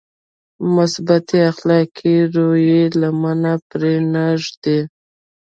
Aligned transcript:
مثبتې 0.75 1.37
اخلاقي 1.51 2.15
رويې 2.35 2.83
لمنه 2.99 3.53
پرې 3.69 3.93
نهږدي. 4.13 4.79